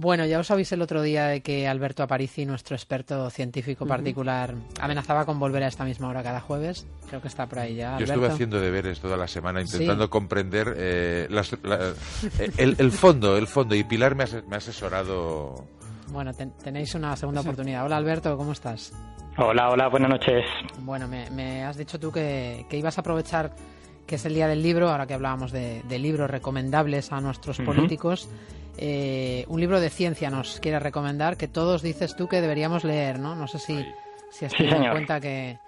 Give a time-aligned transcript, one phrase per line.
[0.00, 4.54] Bueno, ya os avisé el otro día de que Alberto Aparici, nuestro experto científico particular,
[4.80, 6.86] amenazaba con volver a esta misma hora cada jueves.
[7.08, 7.98] Creo que está por ahí ya.
[7.98, 13.74] Yo estuve haciendo deberes toda la semana intentando comprender eh, eh, el, fondo, el fondo.
[13.74, 15.64] Y Pilar me ha, asesorado.
[16.12, 16.30] Bueno,
[16.62, 17.84] tenéis una segunda oportunidad.
[17.84, 18.92] Hola Alberto, ¿cómo estás?
[19.36, 20.44] Hola, hola, buenas noches.
[20.78, 23.50] Bueno, me, has dicho tú que, ibas a aprovechar
[24.06, 28.28] que es el día del libro, ahora que hablábamos de, libros recomendables a nuestros políticos
[28.80, 33.18] eh, un libro de ciencia nos quiere recomendar que todos dices tú que deberíamos leer,
[33.18, 33.34] ¿no?
[33.34, 33.84] No sé si,
[34.30, 35.58] si has tenido en cuenta que,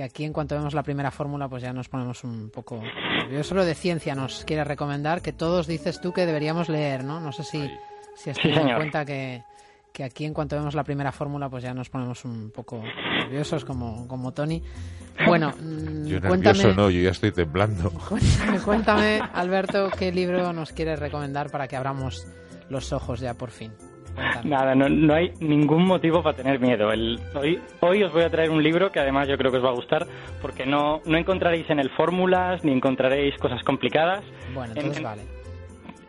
[0.00, 3.56] aquí en cuanto vemos la primera fórmula pues ya nos ponemos un poco nerviosos.
[3.56, 7.18] Lo de ciencia nos quiere recomendar que todos dices tú que deberíamos leer, ¿no?
[7.18, 7.68] No sé si,
[8.14, 9.42] si has tenido en cuenta que,
[9.92, 13.64] que aquí en cuanto vemos la primera fórmula pues ya nos ponemos un poco nerviosos
[13.64, 14.62] como, como Tony.
[15.26, 17.90] Bueno, mm, yo nervioso no, yo ya estoy temblando.
[18.08, 22.24] Cuéntame, cuéntame, Alberto, qué libro nos quieres recomendar para que abramos
[22.68, 23.72] los ojos ya por fin.
[24.44, 26.92] Nada, no, no, hay ningún motivo para tener miedo.
[26.92, 29.64] El, hoy, hoy os voy a traer un libro que además yo creo que os
[29.64, 30.06] va a gustar
[30.42, 34.22] porque no, no encontraréis en él fórmulas ni encontraréis cosas complicadas.
[34.52, 35.22] Bueno, entonces en, vale.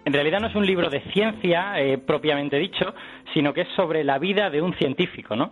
[0.06, 2.94] En realidad no es un libro de ciencia eh, propiamente dicho,
[3.34, 5.52] sino que es sobre la vida de un científico, ¿no?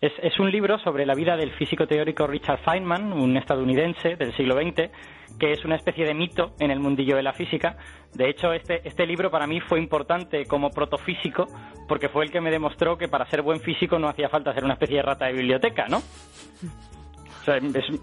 [0.00, 4.54] Es, un libro sobre la vida del físico teórico Richard Feynman, un estadounidense del siglo
[4.54, 4.92] XX,
[5.40, 7.76] que es una especie de mito en el mundillo de la física.
[8.14, 11.46] De hecho, este, este libro para mí fue importante como protofísico
[11.88, 14.62] porque fue el que me demostró que para ser buen físico no hacía falta ser
[14.62, 16.00] una especie de rata de biblioteca, ¿no?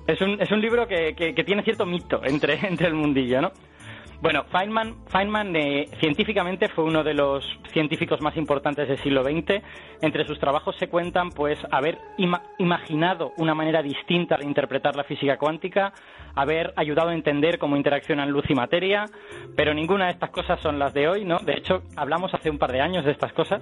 [0.07, 3.51] es, un, es un libro que, que, tiene cierto mito entre, entre el mundillo, ¿no?
[4.25, 9.61] Bueno, Feynman, Feynman eh, científicamente fue uno de los científicos más importantes del siglo XX.
[10.01, 11.99] Entre sus trabajos se cuentan, pues, haber
[12.57, 15.93] imaginado una manera distinta de interpretar la física cuántica,
[16.33, 19.05] haber ayudado a entender cómo interaccionan luz y materia,
[19.55, 21.37] pero ninguna de estas cosas son las de hoy, ¿no?
[21.37, 23.61] De hecho, hablamos hace un par de años de estas cosas.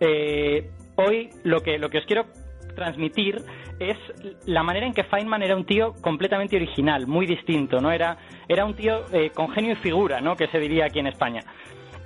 [0.00, 2.26] Eh, hoy lo que, lo que os quiero
[2.74, 3.42] transmitir
[3.78, 3.96] es
[4.46, 7.90] la manera en que Feynman era un tío completamente original, muy distinto, ¿no?
[7.90, 8.16] Era,
[8.48, 10.36] era un tío eh, con genio y figura, ¿no?
[10.36, 11.40] Que se diría aquí en España.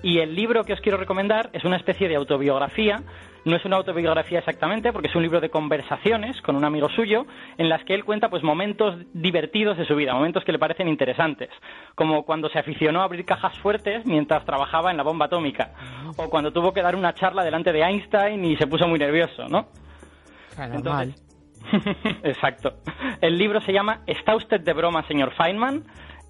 [0.03, 3.03] Y el libro que os quiero recomendar es una especie de autobiografía.
[3.44, 7.26] No es una autobiografía exactamente, porque es un libro de conversaciones con un amigo suyo,
[7.56, 10.87] en las que él cuenta pues momentos divertidos de su vida, momentos que le parecen
[10.87, 11.48] interesantes,
[11.94, 15.72] como cuando se aficionó a abrir cajas fuertes mientras trabajaba en la bomba atómica,
[16.16, 19.48] o cuando tuvo que dar una charla delante de Einstein y se puso muy nervioso,
[19.48, 19.69] ¿no?
[22.22, 22.78] exacto.
[23.20, 25.84] El libro se llama ¿Está usted de broma, señor Feynman?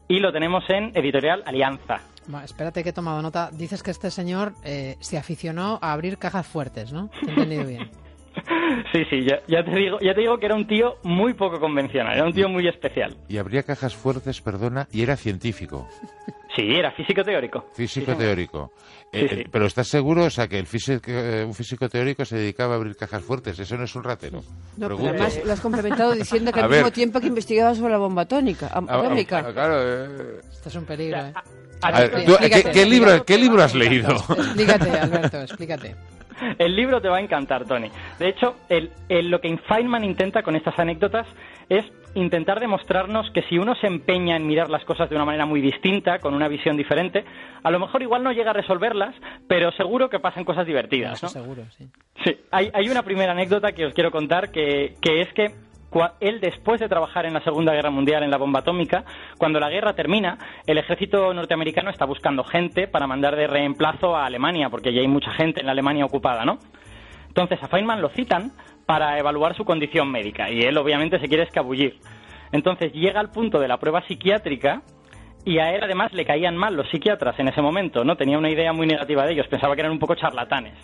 [0.08, 2.00] Y lo tenemos en Editorial Alianza.
[2.44, 3.50] espérate que he tomado nota.
[3.52, 7.08] Dices que este señor eh, se aficionó a abrir cajas fuertes, ¿no?
[7.08, 7.90] Te he entendido bien.
[8.92, 12.14] Sí, sí, ya, te digo, ya te digo que era un tío muy poco convencional,
[12.14, 13.16] era un tío muy especial.
[13.28, 15.86] Y abría cajas fuertes, perdona, y era científico.
[16.54, 17.66] Sí, era físico teórico.
[17.74, 18.72] Físico teórico.
[19.12, 22.36] Eh, eh, pero ¿estás seguro, o sea, que el físico, eh, un físico teórico se
[22.36, 23.58] dedicaba a abrir cajas fuertes?
[23.58, 24.42] Eso no es un ratero.
[24.76, 27.98] No, pero además lo has complementado diciendo que al mismo tiempo que investigaba sobre la
[27.98, 28.70] bomba atómica.
[28.72, 29.52] Ah, atómica.
[29.52, 31.32] claro, Esto es un peligro, ¿eh?
[32.72, 34.10] ¿qué, libro, ¿Qué libro has leído?
[34.12, 35.94] Explícate, Alberto, explícate.
[36.58, 37.90] El libro te va a encantar, Tony.
[38.18, 38.90] De hecho, el,
[39.30, 41.26] lo que Feynman intenta con estas anécdotas
[41.68, 41.84] es
[42.14, 45.60] intentar demostrarnos que si uno se empeña en mirar las cosas de una manera muy
[45.60, 47.24] distinta, con una visión diferente,
[47.62, 49.14] a lo mejor igual no llega a resolverlas,
[49.46, 51.22] pero seguro que pasan cosas divertidas.
[51.22, 51.28] ¿no?
[51.28, 51.88] seguro, sí.
[52.24, 55.52] Sí, hay, hay, una primera anécdota que os quiero contar que, que es que
[56.20, 59.04] él después de trabajar en la Segunda Guerra Mundial en la bomba atómica,
[59.38, 64.26] cuando la guerra termina, el ejército norteamericano está buscando gente para mandar de reemplazo a
[64.26, 66.58] Alemania, porque ya hay mucha gente en la Alemania ocupada, ¿no?
[67.28, 68.52] Entonces a Feynman lo citan
[68.86, 71.98] para evaluar su condición médica y él obviamente se quiere escabullir.
[72.52, 74.82] Entonces llega al punto de la prueba psiquiátrica
[75.44, 78.16] y a él además le caían mal los psiquiatras en ese momento, ¿no?
[78.16, 80.74] Tenía una idea muy negativa de ellos, pensaba que eran un poco charlatanes.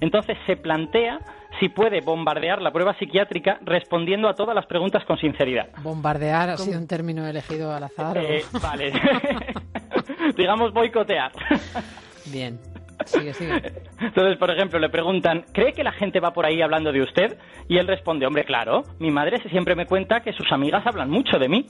[0.00, 1.20] Entonces se plantea
[1.58, 5.68] si puede bombardear la prueba psiquiátrica respondiendo a todas las preguntas con sinceridad.
[5.82, 8.16] ¿Bombardear ha sido un término elegido al azar?
[8.18, 8.92] Eh, vale.
[10.36, 11.32] Digamos boicotear.
[12.26, 12.58] Bien.
[13.04, 13.62] Sigue, sigue.
[14.00, 17.38] Entonces, por ejemplo, le preguntan, ¿cree que la gente va por ahí hablando de usted?
[17.68, 21.38] Y él responde, hombre, claro, mi madre siempre me cuenta que sus amigas hablan mucho
[21.38, 21.66] de mí.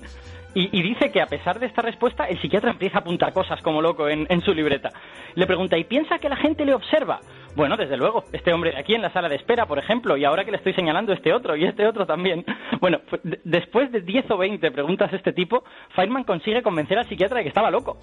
[0.53, 3.81] Y, dice que a pesar de esta respuesta, el psiquiatra empieza a apuntar cosas como
[3.81, 4.91] loco en, en su libreta.
[5.37, 7.21] Le pregunta, ¿y piensa que la gente le observa?
[7.61, 10.25] Bueno, desde luego, este hombre de aquí en la sala de espera, por ejemplo, y
[10.25, 12.43] ahora que le estoy señalando este otro y este otro también.
[12.81, 15.63] Bueno, pues, después de 10 o 20 preguntas de este tipo,
[15.95, 17.99] Feynman consigue convencer al psiquiatra de que estaba loco.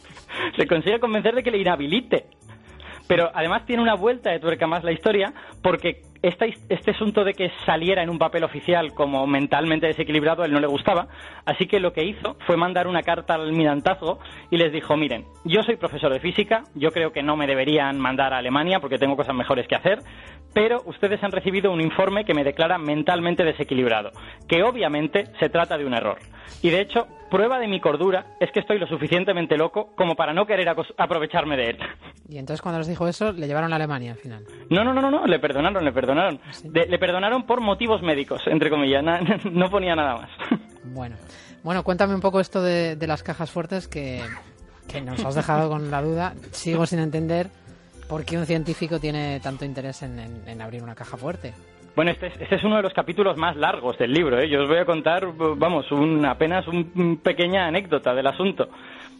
[0.56, 2.24] Se consigue convencer de que le inhabilite.
[3.06, 7.34] Pero además tiene una vuelta de tuerca más la historia, porque este, este asunto de
[7.34, 11.08] que saliera en un papel oficial como mentalmente desequilibrado a él no le gustaba,
[11.44, 14.18] así que lo que hizo fue mandar una carta al almirantazgo
[14.50, 17.98] y les dijo, miren, yo soy profesor de física, yo creo que no me deberían
[17.98, 19.98] mandar a Alemania porque tengo cosas mejores que hacer,
[20.54, 24.12] pero ustedes han recibido un informe que me declara mentalmente desequilibrado,
[24.48, 26.18] que obviamente se trata de un error.
[26.62, 30.34] Y de hecho, prueba de mi cordura es que estoy lo suficientemente loco como para
[30.34, 31.78] no querer aprovecharme de él.
[32.28, 34.44] Y entonces cuando les dijo eso, le llevaron a Alemania al final.
[34.70, 36.11] No, no, no, no, le perdonaron, le perdonaron.
[36.18, 36.30] ¿Ah,
[36.64, 39.02] le perdonaron por motivos médicos, entre comillas,
[39.52, 40.30] no ponía nada más.
[40.84, 41.14] Bueno,
[41.62, 44.20] bueno, cuéntame un poco esto de, las cajas fuertes que,
[45.04, 46.34] nos has dejado con la duda.
[46.50, 47.50] Sigo sin entender
[48.08, 51.54] por qué un científico tiene tanto interés en abrir una caja fuerte.
[51.94, 54.38] Bueno, este es, este es, uno de los capítulos más largos del libro.
[54.40, 54.48] ¿eh?
[54.48, 58.70] Yo os voy a contar, vamos, un, apenas una pequeña anécdota del asunto.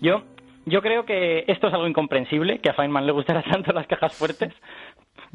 [0.00, 0.22] Yo,
[0.64, 4.14] yo creo que esto es algo incomprensible, que a Feynman le gustaran tanto las cajas
[4.14, 4.54] fuertes.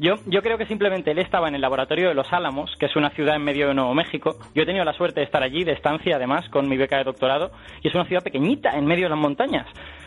[0.00, 2.94] Yo, yo creo que simplemente él estaba en el laboratorio de Los Álamos, que es
[2.94, 4.36] una ciudad en medio de Nuevo México.
[4.54, 7.02] Yo he tenido la suerte de estar allí, de estancia además, con mi beca de
[7.02, 7.50] doctorado,
[7.82, 9.66] y es una ciudad pequeñita, en medio de las montañas.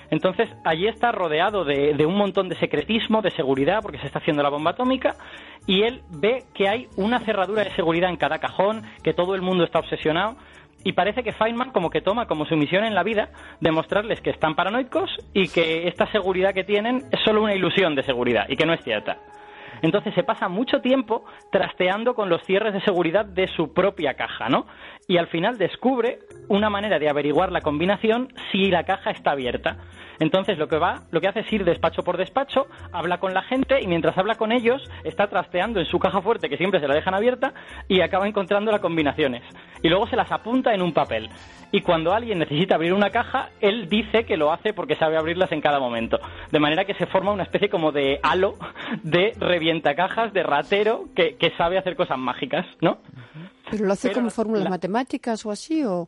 [0.10, 4.42] Entonces, allí está rodeado de, un montón de secretismo, de seguridad, porque se está haciendo
[4.42, 5.16] la bomba atómica,
[5.68, 9.42] y él ve que hay una cerradura de seguridad en cada cajón, que todo el
[9.42, 10.38] mundo está obsesionado,
[10.86, 13.30] y parece que Feynman como que toma como su misión en la vida
[13.60, 18.04] demostrarles que están paranoicos y que esta seguridad que tienen es solo una ilusión de
[18.04, 19.18] seguridad y que no es cierta.
[19.82, 24.50] Entonces se pasa mucho tiempo trasteando con los cierres de seguridad de su propia caja,
[24.50, 24.66] ¿no?
[25.08, 29.78] Y al final descubre una manera de averiguar la combinación si la caja está abierta.
[30.20, 33.42] Entonces lo que va, lo que hace es ir despacho por despacho, habla con la
[33.42, 36.88] gente y mientras habla con ellos está trasteando en su caja fuerte que siempre se
[36.88, 37.54] la dejan abierta
[37.88, 39.42] y acaba encontrando las combinaciones.
[39.82, 41.30] Y luego se las apunta en un papel.
[41.72, 45.52] Y cuando alguien necesita abrir una caja, él dice que lo hace porque sabe abrirlas
[45.54, 46.20] en cada momento.
[46.52, 48.56] De manera que se forma una especie como de halo
[49.04, 49.34] de
[49.72, 52.98] revientacajas, de ratero, que, sabe hacer cosas mágicas, ¿no?
[53.70, 55.84] ¿Pero lo hace como fórmulas matemáticas o así?
[55.84, 56.08] o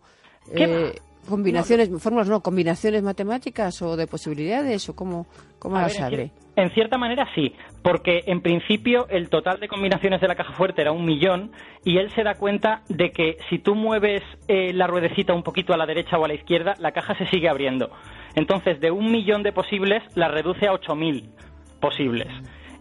[0.54, 0.94] eh,
[1.28, 5.26] combinaciones, fórmulas no, combinaciones matemáticas o de posibilidades o cómo,
[5.60, 6.32] cómo las abre.
[6.56, 10.82] En cierta manera sí, porque en principio el total de combinaciones de la caja fuerte
[10.82, 11.52] era un millón
[11.84, 15.74] y él se da cuenta de que si tú mueves eh, la ruedecita un poquito
[15.74, 17.90] a la derecha o a la izquierda, la caja se sigue abriendo.
[18.36, 21.32] Entonces, de un millón de posibles, la reduce a ocho mil
[21.80, 22.28] posibles.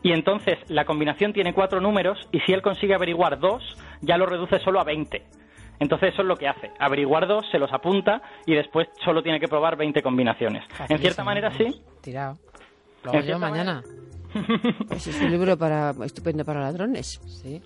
[0.03, 3.63] Y entonces la combinación tiene cuatro números y si él consigue averiguar dos,
[4.01, 5.23] ya lo reduce solo a veinte.
[5.79, 9.41] Entonces eso es lo que hace, averiguar dos, se los apunta y después solo tiene
[9.41, 10.65] que probar 20 combinaciones.
[10.89, 11.83] en cierta manera sí.
[12.01, 12.39] Tirado.
[13.05, 13.83] Lo hago yo mañana.
[14.89, 17.21] Pues es un libro para, estupendo para ladrones.
[17.27, 17.61] Sí.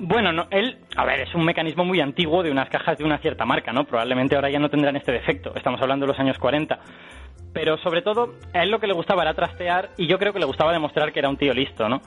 [0.00, 3.16] Bueno, no, él, a ver, es un mecanismo muy antiguo de unas cajas de una
[3.18, 3.84] cierta marca, ¿no?
[3.84, 5.54] Probablemente ahora ya no tendrán este defecto.
[5.54, 6.78] Estamos hablando de los años 40.
[7.52, 10.38] Pero sobre todo, a él lo que le gustaba era trastear y yo creo que
[10.38, 12.00] le gustaba demostrar que era un tío listo, ¿no?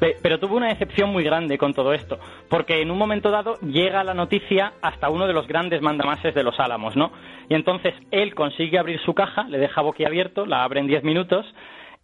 [0.00, 4.04] Pero tuvo una decepción muy grande con todo esto, porque en un momento dado llega
[4.04, 7.10] la noticia hasta uno de los grandes mandamases de los Álamos, ¿no?
[7.48, 11.46] Y entonces él consigue abrir su caja, le deja boquiabierto, la abre en 10 minutos,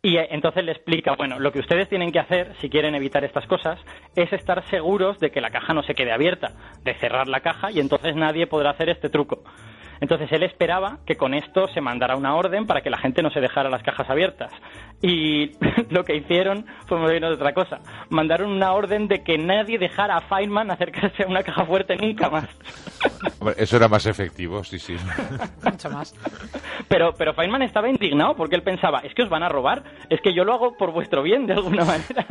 [0.05, 3.25] y eh, entonces le explica, bueno, lo que ustedes tienen que hacer, si quieren evitar
[3.25, 3.78] estas cosas,
[4.14, 6.49] es estar seguros de que la caja no se quede abierta,
[6.82, 9.44] de cerrar la caja y entonces nadie podrá hacer este truco.
[10.00, 13.31] Entonces él esperaba que con esto se mandara una orden para que la gente no
[13.31, 14.52] se dejara las cajas abiertas.
[15.02, 15.52] Y
[15.91, 17.81] lo que hicieron fue muy bien otra cosa.
[18.11, 22.31] Mandaron una orden de que nadie dejara a Feynman acercarse a una caja fuerte nunca
[22.31, 22.49] más.
[23.56, 24.96] eso era más efectivo, sí, sí.
[25.64, 26.14] Mucho más.
[26.88, 30.20] Pero, pero Feynman estaba indignado porque él pensaba, es que os van a robar, es
[30.20, 32.26] que yo lo hago por vuestro bien de alguna manera.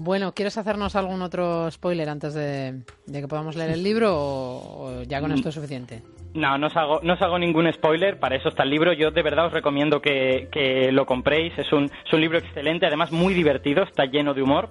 [0.00, 5.20] Bueno, ¿quieres hacernos algún otro spoiler antes de, que podamos leer el libro o, ya
[5.20, 6.02] con esto es suficiente?
[6.34, 8.92] No, no os, hago, no os hago ningún spoiler, para eso está el libro.
[8.92, 11.52] Yo de verdad os recomiendo que, que lo compréis.
[11.58, 14.68] Es un, es un libro excelente, además muy divertido, está lleno de humor.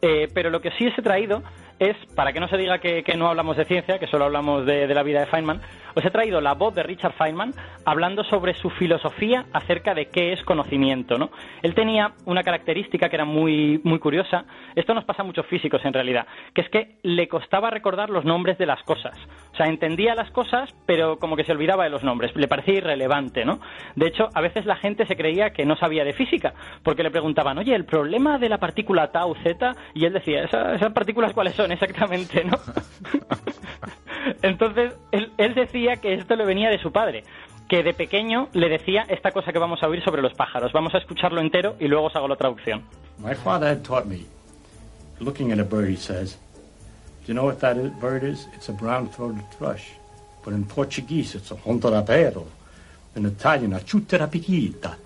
[0.00, 1.42] Eh, pero lo que sí os he traído
[1.78, 4.86] es, para que no se diga que, no hablamos de ciencia, que solo hablamos de,
[4.86, 5.60] la vida de Feynman,
[5.98, 7.52] os he traído la voz de Richard Feynman
[7.84, 11.18] hablando sobre su filosofía acerca de qué es conocimiento.
[11.18, 11.30] ¿no?
[11.62, 14.44] Él tenía una característica que era muy, muy curiosa,
[14.76, 18.24] esto nos pasa a muchos físicos en realidad, que es que le costaba recordar los
[18.24, 19.18] nombres de las cosas.
[19.52, 22.74] O sea, entendía las cosas, pero como que se olvidaba de los nombres, le parecía
[22.74, 23.44] irrelevante.
[23.44, 23.58] ¿no?
[23.96, 27.10] De hecho, a veces la gente se creía que no sabía de física, porque le
[27.10, 31.54] preguntaban, oye, el problema de la partícula tau z, y él decía, ¿esas partículas cuáles
[31.54, 31.72] son?
[31.72, 32.56] exactamente, ¿no?
[34.42, 37.24] Entonces, él, decía que esto le venía de su padre,
[37.68, 40.72] que de pequeño le decía esta cosa que vamos a oír sobre los pájaros.
[40.72, 42.84] Vamos a escucharlo entero y luego os hago la traducción.
[43.18, 44.26] My father had taught me,
[45.18, 46.38] looking at a bird, he says,
[47.26, 48.46] Do you know what that bird is?
[48.54, 49.90] It's a brown-throated thrush.
[50.44, 52.46] But in Portuguese, it's a hontorapero.
[53.16, 54.96] In Italian, a chuterapitita.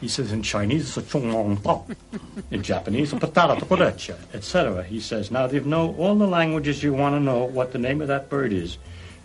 [0.00, 1.84] He says in Chinese, it's a chung po.
[2.50, 4.84] In Japanese, a patata porecha, etc.
[4.84, 8.00] He says, now they know all the languages you want to know what the name
[8.00, 8.78] of that bird is.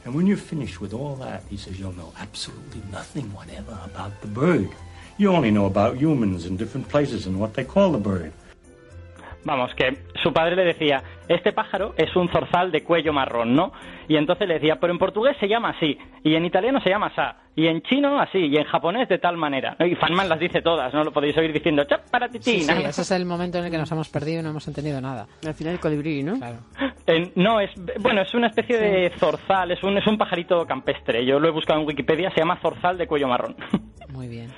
[0.03, 4.20] And when you're finished with all that, he says, you'll know absolutely nothing whatever about
[4.22, 4.70] the bird.
[5.18, 8.34] You only know about humans in different places and what they call the bird.
[9.46, 13.74] Vamos, que su padre le decía, este pájaro es un zorzal de cuello marrón, ¿no?
[14.08, 17.14] Y entonces le decía, pero en portugués se llama así, y en italiano se llama
[17.16, 19.76] sa, y en chino así, y en japonés de tal manera.
[19.80, 21.04] Y Fanman las dice todas, ¿no?
[21.04, 23.78] Lo podéis oír diciendo, chap para sí, sí, ese es el momento en el que
[23.78, 25.28] nos hemos perdido y no hemos entendido nada.
[25.46, 26.38] Al final el colibrí, ¿no?
[26.38, 26.58] Claro.
[27.36, 31.26] no, es, bueno, es una especie de zorzal, es un, es un pajarito campestre.
[31.26, 33.56] Yo lo he buscado en Wikipedia, se llama zorzal de cuello marrón.
[34.10, 34.50] Muy bien.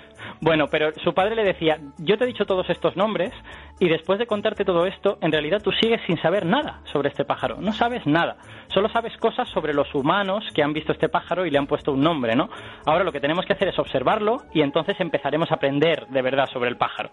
[0.42, 3.32] Bueno, pero su padre le decía, yo te he dicho todos estos nombres
[3.80, 7.26] y después de contarte todo esto, en realidad tú sigues sin saber nada sobre este
[7.26, 8.38] pájaro, no sabes nada,
[8.68, 11.94] solo sabes cosas sobre los humanos que han visto este pájaro y le han puesto
[11.94, 12.50] un nombre, ¿no?
[12.86, 16.48] Ahora lo que tenemos que hacer es observarlo y entonces empezaremos a aprender de verdad
[16.52, 17.12] sobre el pájaro.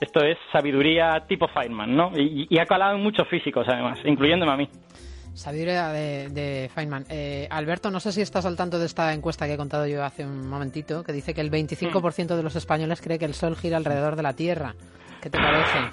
[0.00, 2.10] Esto es sabiduría tipo Feynman, ¿no?
[2.16, 4.68] Y, y ha calado en muchos físicos, además, incluyéndome a mí.
[5.34, 7.06] Sabiduría de, de Feynman.
[7.08, 10.04] Eh, Alberto, no sé si estás al tanto de esta encuesta que he contado yo
[10.04, 13.56] hace un momentito, que dice que el 25% de los españoles cree que el Sol
[13.56, 14.74] gira alrededor de la Tierra.
[15.20, 15.92] ¿Qué te parece?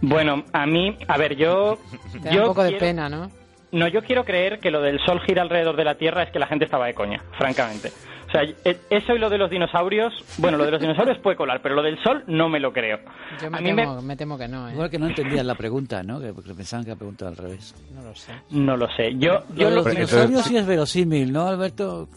[0.00, 1.78] Bueno, a mí, a ver, yo...
[2.22, 3.30] Te da un poco de pena, ¿no?
[3.72, 6.38] No, yo quiero creer que lo del Sol gira alrededor de la Tierra es que
[6.38, 7.90] la gente estaba de coña, francamente.
[8.34, 11.36] O sea, e, eso y lo de los dinosaurios, bueno, lo de los dinosaurios puede
[11.36, 12.98] colar, pero lo del sol no me lo creo.
[13.40, 14.16] Yo me, temo, me...
[14.16, 14.68] temo, que no.
[14.68, 14.72] ¿eh?
[14.72, 16.18] Igual que no entendían la pregunta, ¿no?
[16.20, 17.76] Que pensaban que la pregunta al revés.
[17.94, 18.32] No lo sé.
[18.50, 19.14] No lo sé.
[19.18, 22.08] Yo, yo los dinosaurios sí es verosímil, ¿no, Alberto?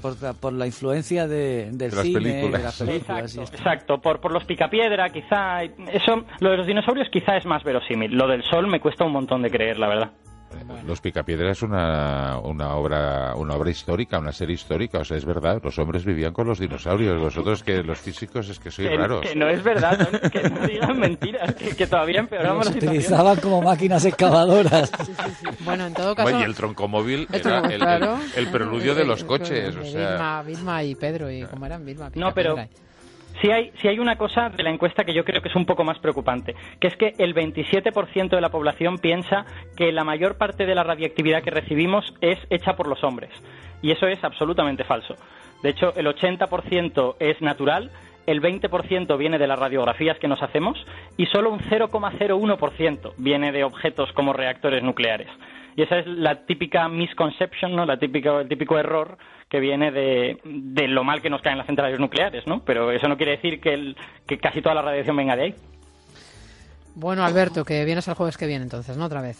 [0.00, 2.52] Por, por la influencia de, del de cine, películas.
[2.52, 3.36] de las películas.
[3.36, 4.00] Exacto, exacto.
[4.00, 5.64] Por, por los picapiedra, quizá.
[5.64, 8.12] Eso, lo de los dinosaurios quizá es más verosímil.
[8.12, 10.10] Lo del sol me cuesta un montón de creer, la verdad.
[10.86, 15.24] Los Picapiedras es una, una obra una obra histórica, una serie histórica, o sea, es
[15.24, 19.20] verdad, los hombres vivían con los dinosaurios, vosotros que los físicos es que sois raros.
[19.20, 24.04] Que no es verdad, que no digan mentiras, que, todavía empeoramos los utilizaban como máquinas
[24.04, 24.90] excavadoras.
[25.60, 26.40] Bueno, en todo caso...
[26.40, 27.82] y el troncomóvil era el,
[28.36, 30.42] el, preludio de los coches, o sea...
[30.42, 32.56] Vilma, y Pedro, y cómo eran Vilma, No, pero...
[33.40, 35.98] Si hay, una cosa de la encuesta que yo creo que es un poco más
[36.00, 40.74] preocupante, que es que el 27% de la población piensa que la mayor parte de
[40.74, 43.30] la radiactividad que recibimos es hecha por los hombres.
[43.80, 45.14] Y eso es absolutamente falso.
[45.62, 47.92] De hecho, el 80% es natural,
[48.26, 50.84] el 20% viene de las radiografías que nos hacemos
[51.16, 55.28] y solo un 0,01% viene de objetos como reactores nucleares.
[55.76, 57.86] Y esa es la típica misconception, ¿no?
[57.86, 59.16] la típica, el típico error
[59.48, 62.60] que viene de, de, lo mal que nos caen las centrales nucleares, ¿no?
[62.64, 65.54] Pero eso no quiere decir que, el, que casi toda la radiación venga de ahí.
[66.94, 69.06] Bueno, Alberto, que vienes el jueves que viene entonces, ¿no?
[69.06, 69.38] Otra vez.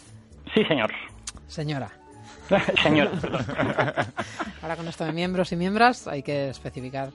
[0.53, 0.91] Sí, señor.
[1.47, 1.89] Señora.
[2.83, 3.09] Señor,
[4.61, 7.09] Ahora con esto de miembros y miembros hay que especificar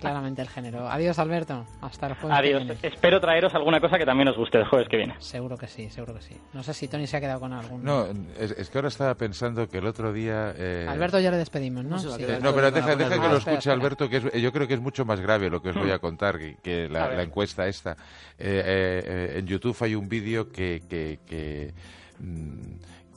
[0.00, 0.88] claramente el género.
[0.88, 1.64] Adiós, Alberto.
[1.80, 2.38] Hasta el jueves.
[2.38, 2.58] Adiós.
[2.62, 2.80] Que viene.
[2.82, 5.14] Espero traeros alguna cosa que también os guste el jueves que viene.
[5.18, 6.36] Seguro que sí, seguro que sí.
[6.52, 7.84] No sé si Tony se ha quedado con algún.
[7.84, 8.06] No,
[8.38, 10.52] es, es que ahora estaba pensando que el otro día.
[10.56, 10.86] Eh...
[10.88, 11.90] Alberto ya le despedimos, ¿no?
[11.90, 12.24] No Sí.
[12.42, 15.04] No, pero deja, deja que lo escuche Alberto, que es- yo creo que es mucho
[15.04, 17.16] más grave lo que os voy a contar que, que la, A ver.
[17.18, 17.92] la encuesta esta.
[17.92, 17.96] Eh,
[18.38, 21.72] eh, eh, en YouTube hay un vídeo que, que, que,
[22.18, 22.60] mm,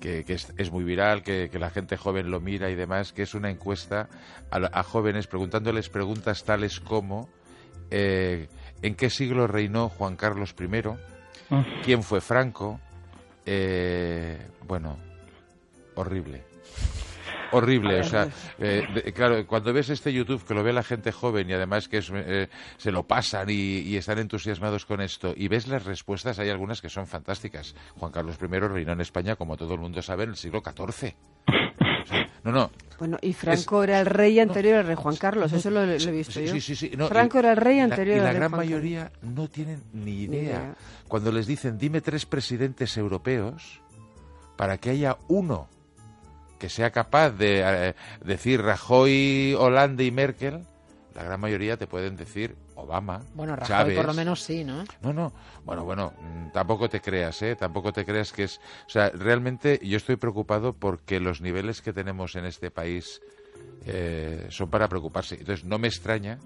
[0.04, 3.14] que- que es, es muy viral, que, que la gente joven lo mira y demás,
[3.14, 4.10] que es una encuesta
[4.52, 7.30] a, a jóvenes preguntándoles preguntas tales como
[7.90, 8.50] eh,
[8.82, 10.68] ¿en qué siglo reinó Juan Carlos I?
[11.86, 12.82] ¿Quién fue Franco?
[13.46, 14.98] Eh, bueno,
[15.96, 16.42] horrible.
[17.54, 18.28] Horrible, o sea,
[18.60, 21.88] eh, de- claro, cuando ves este YouTube que lo ve la gente joven y además
[21.88, 25.86] que es, eh, se lo pasan y, y están entusiasmados con esto y ves las
[25.86, 27.76] respuestas, hay algunas que son fantásticas.
[27.98, 31.14] Juan Carlos I reinó en España, como todo el mundo sabe, en el siglo XIV.
[32.04, 32.70] O sea, no, no,
[33.00, 36.12] Bueno, y Franco era el rey anterior al rey Juan Carlos, eso lo, lo he
[36.12, 36.52] visto Sí, yo.
[36.54, 38.40] sí, sí, sí, no, Franco y era el rey la- anterior Y al la rey
[38.40, 38.76] gran Juan Carlos.
[38.82, 40.42] mayoría no tienen ni idea.
[40.42, 40.76] idea.
[41.08, 43.80] Cuando les dicen, dime tres presidentes europeos
[44.58, 45.70] para que haya uno
[46.64, 47.94] que sea capaz de eh,
[48.24, 50.62] decir Rajoy, Hollande y Merkel,
[51.14, 53.98] la gran mayoría te pueden decir Obama, Bueno, Rajoy Chávez.
[53.98, 54.86] por lo menos sí, ¿no?
[55.02, 55.34] No, no.
[55.66, 57.58] Bueno, bueno, mm, tampoco te creas, ¿eh?
[57.58, 58.62] Tampoco te creas que es...
[58.88, 63.20] O sea, realmente yo estoy preocupado porque los niveles que tenemos en este país
[63.86, 65.36] eh, son para preocuparse.
[65.36, 66.40] Entonces, no me extraña,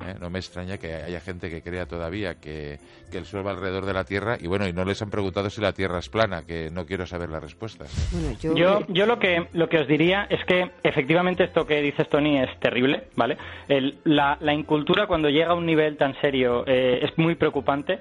[0.00, 0.14] ¿eh?
[0.20, 2.78] no me extraña que haya gente que crea todavía que,
[3.10, 5.50] que el Sol va alrededor de la Tierra y bueno, y no les han preguntado
[5.50, 7.88] si la Tierra es plana, que no quiero saber las respuestas.
[8.12, 11.80] Bueno, yo, Yo, yo lo que lo que os diría es que efectivamente esto que
[11.82, 13.36] dices Tony es terrible, ¿vale?
[13.68, 17.98] El- la, la incultura cuando llega a un nivel tan serio eh, es muy preocupante,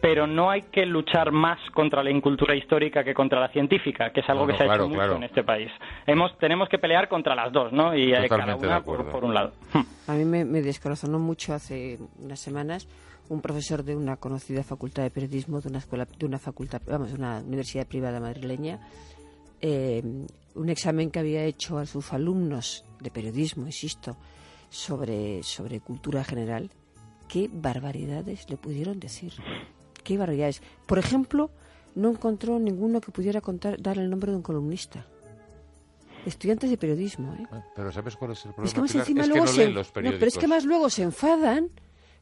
[0.00, 4.20] pero no hay que luchar más contra la incultura histórica que contra la científica, que
[4.20, 5.70] es algo que se ha hecho mucho en este país.
[6.06, 7.94] Hemos, tenemos que pelear contra las dos, ¿no?
[7.96, 9.52] Y hay cada una por, un lado.
[10.06, 12.88] A mí me, me descorazonó mucho hace unas semanas
[13.28, 17.10] un profesor de una conocida facultad de periodismo de una escuela, de una facultad, vamos,
[17.10, 18.80] de una universidad privada madrileña,
[19.60, 20.02] eh,
[20.54, 24.16] un examen que había hecho a sus alumnos de periodismo, insisto,
[24.70, 26.70] sobre, sobre cultura general,
[27.28, 29.32] qué barbaridades le pudieron decir.
[30.08, 30.62] Qué barbaridades.
[30.86, 31.50] Por ejemplo,
[31.94, 35.04] no encontró ninguno que pudiera contar, dar el nombre de un columnista.
[36.24, 37.46] Estudiantes de periodismo, ¿eh?
[37.76, 38.68] Pero ¿sabes cuál es el problema?
[38.68, 41.68] Es que más encima luego se, pero es que más luego se enfadan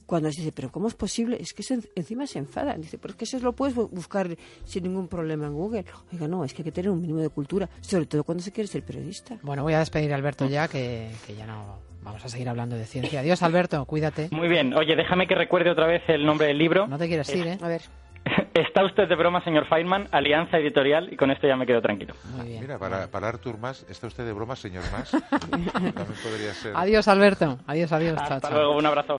[0.04, 1.40] cuando se dice, pero ¿cómo es posible?
[1.40, 1.62] Es que
[1.94, 2.80] encima se enfadan.
[2.80, 5.84] Dice, pero es que eso lo puedes buscar sin ningún problema en Google.
[6.12, 8.50] Oiga, no, es que hay que tener un mínimo de cultura, sobre todo cuando se
[8.50, 9.38] quiere ser periodista.
[9.42, 12.76] Bueno, voy a despedir a Alberto ya, que, que ya no vamos a seguir hablando
[12.76, 13.20] de ciencia.
[13.20, 14.28] Adiós, Alberto, cuídate.
[14.30, 14.72] Muy bien.
[14.74, 16.86] Oye, déjame que recuerde otra vez el nombre del libro.
[16.86, 17.58] No te quieres ir, ¿eh?
[17.60, 17.82] A ver.
[18.54, 22.14] Está usted de broma, señor Feynman, Alianza Editorial, y con esto ya me quedo tranquilo.
[22.36, 22.60] Muy bien.
[22.62, 25.10] Mira, para, para Artur Más, ¿está usted de broma, señor Más?
[25.50, 26.72] También podría ser.
[26.74, 27.58] Adiós, Alberto.
[27.66, 28.18] Adiós, adiós.
[28.18, 29.14] Hasta luego, un abrazo.